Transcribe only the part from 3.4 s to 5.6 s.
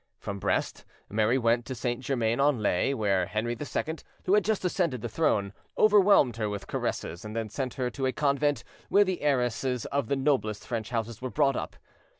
II, who had just ascended the throne,